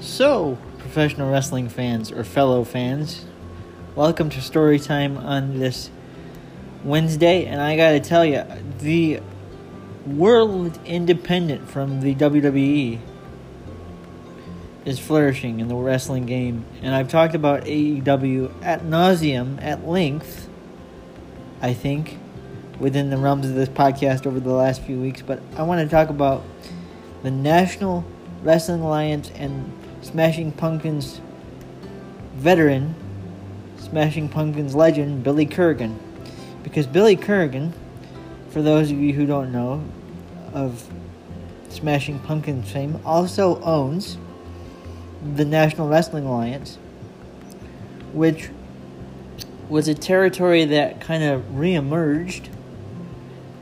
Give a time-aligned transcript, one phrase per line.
[0.00, 3.24] So, professional wrestling fans or fellow fans,
[3.96, 5.90] welcome to story time on this
[6.84, 7.46] Wednesday.
[7.46, 8.44] And I gotta tell you,
[8.78, 9.20] the
[10.06, 13.00] world independent from the WWE
[14.84, 16.64] is flourishing in the wrestling game.
[16.80, 20.48] And I've talked about AEW at nauseum, at length,
[21.60, 22.18] I think,
[22.78, 25.22] within the realms of this podcast over the last few weeks.
[25.22, 26.44] But I want to talk about
[27.24, 28.04] the National
[28.44, 31.20] Wrestling Alliance and Smashing Pumpkins
[32.34, 32.94] veteran,
[33.78, 35.96] Smashing Pumpkins legend, Billy Corgan.
[36.62, 37.72] Because Billy Corgan,
[38.50, 39.84] for those of you who don't know,
[40.52, 40.88] of
[41.68, 44.18] Smashing Pumpkins fame, also owns
[45.34, 46.76] the National Wrestling Alliance,
[48.12, 48.50] which
[49.68, 52.48] was a territory that kind of reemerged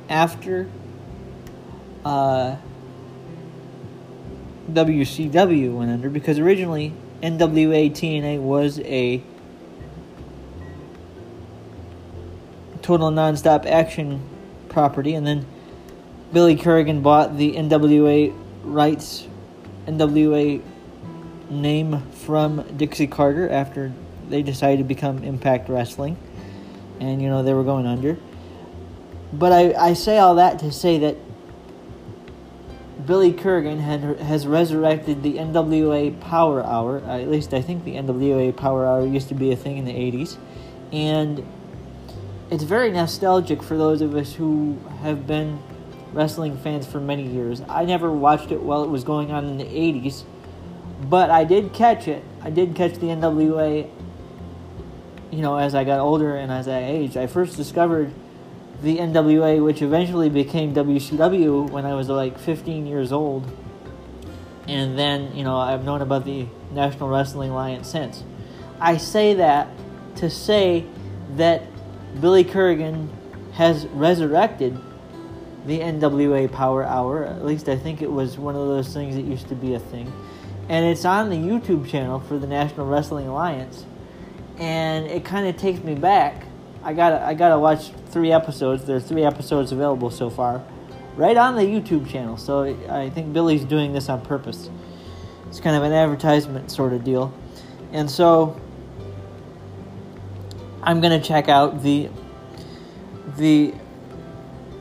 [0.09, 0.69] after
[2.05, 2.57] uh,
[4.71, 9.23] WCW went under because originally NWA TNA was a
[12.83, 14.21] total nonstop action
[14.69, 15.47] property, and then
[16.33, 18.33] Billy Corgan bought the NWA
[18.63, 19.27] rights,
[19.87, 20.63] NWA
[21.51, 23.93] name from Dixie Carter after
[24.29, 26.17] they decided to become Impact Wrestling,
[27.01, 28.19] and you know they were going under.
[29.33, 31.17] But I, I say all that to say that
[33.07, 36.99] Billy Corgan had, has resurrected the NWA Power Hour.
[37.05, 39.85] Uh, at least I think the NWA Power Hour used to be a thing in
[39.85, 40.37] the 80s.
[40.93, 41.47] And
[42.51, 45.61] it's very nostalgic for those of us who have been
[46.13, 47.63] wrestling fans for many years.
[47.69, 50.25] I never watched it while it was going on in the 80s,
[51.03, 52.25] but I did catch it.
[52.43, 53.89] I did catch the NWA,
[55.31, 57.17] you know, as I got older and as I aged.
[57.17, 58.13] I first discovered
[58.83, 63.51] the NWA, which eventually became WCW when I was like 15 years old.
[64.69, 68.25] And then, you know, I've known about the National Wrestling Alliance since.
[68.81, 69.69] I say that
[70.17, 70.85] to say
[71.37, 71.63] that
[72.21, 73.09] Billy Corgan
[73.53, 74.79] has resurrected
[75.67, 77.25] the NWA Power Hour.
[77.25, 79.79] At least I think it was one of those things that used to be a
[79.79, 80.13] thing.
[80.69, 83.85] And it's on the YouTube channel for the National Wrestling Alliance.
[84.59, 86.46] And it kind of takes me back
[86.87, 88.85] I gotta I gotta watch three episodes.
[88.85, 90.65] There are three episodes available so far,
[91.17, 92.37] right on the YouTube channel.
[92.37, 94.71] So I think Billy's doing this on purpose.
[95.49, 97.35] It's kind of an advertisement sort of deal,
[97.91, 98.57] and so
[100.81, 102.09] I'm gonna check out the
[103.37, 103.75] the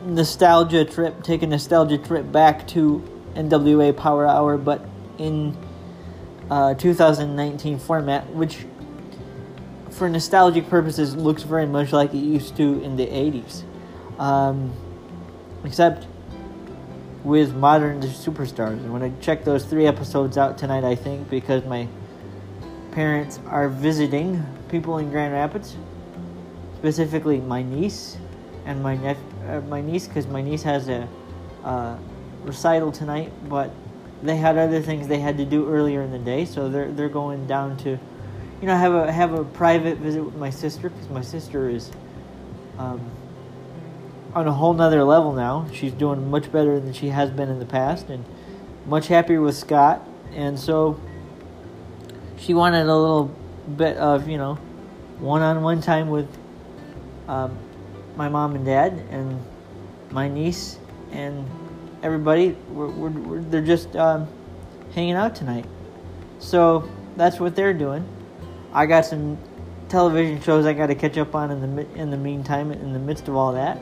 [0.06, 4.88] nostalgia trip, take a nostalgia trip back to NWA Power Hour, but
[5.18, 5.58] in
[6.52, 8.60] uh, 2019 format, which
[9.96, 13.64] for nostalgic purposes, looks very much like it used to in the 80s.
[14.20, 14.74] Um,
[15.64, 16.06] except
[17.24, 18.78] with modern superstars.
[18.78, 21.88] And when I check those three episodes out tonight, I think, because my
[22.92, 25.76] parents are visiting people in Grand Rapids,
[26.78, 28.18] specifically my niece
[28.66, 29.18] and my nep-
[29.48, 31.08] uh, my niece, because my niece has a
[31.64, 31.98] uh,
[32.44, 33.72] recital tonight, but
[34.22, 37.10] they had other things they had to do earlier in the day, so they're they're
[37.10, 37.98] going down to
[38.62, 41.92] you know, have a have a private visit with my sister because my sister is
[42.78, 43.02] um,
[44.34, 45.68] on a whole nother level now.
[45.74, 48.24] She's doing much better than she has been in the past, and
[48.86, 50.08] much happier with Scott.
[50.32, 51.00] And so
[52.38, 53.34] she wanted a little
[53.78, 54.56] bit of you know
[55.20, 56.28] one-on-one time with
[57.28, 57.58] um,
[58.16, 59.42] my mom and dad and
[60.12, 60.78] my niece
[61.12, 61.46] and
[62.04, 62.56] everybody.
[62.70, 64.28] We're, we're, we're they're just um,
[64.94, 65.66] hanging out tonight.
[66.40, 68.08] So that's what they're doing.
[68.76, 69.38] I got some
[69.88, 73.00] television shows I got to catch up on in the in the meantime, in the
[73.00, 73.80] midst of all that.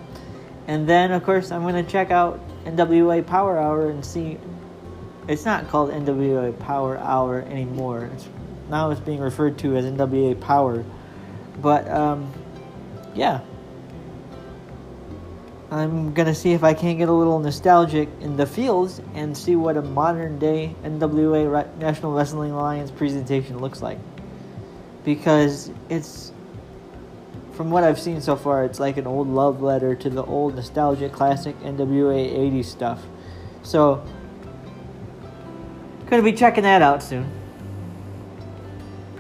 [0.68, 4.38] And then, of course, I'm going to check out NWA Power Hour and see.
[5.28, 8.12] It's not called NWA Power Hour anymore.
[8.14, 8.30] It's
[8.70, 10.86] now it's being referred to as NWA Power.
[11.60, 12.32] But um,
[13.16, 13.40] yeah,
[15.72, 19.56] I'm gonna see if I can get a little nostalgic in the fields and see
[19.56, 23.98] what a modern day NWA National Wrestling Alliance presentation looks like
[25.04, 26.32] because it's
[27.54, 30.56] from what I've seen so far, it's like an old love letter to the old
[30.56, 33.02] nostalgic classic NWA 80s stuff.
[33.62, 34.04] So,
[36.10, 37.30] gonna be checking that out soon.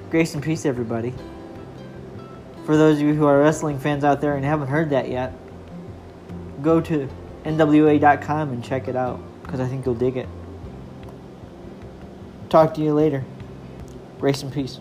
[0.09, 1.13] Grace and peace, everybody.
[2.65, 5.33] For those of you who are wrestling fans out there and haven't heard that yet,
[6.61, 7.09] go to
[7.43, 10.29] NWA.com and check it out because I think you'll dig it.
[12.49, 13.23] Talk to you later.
[14.19, 14.79] Grace and peace.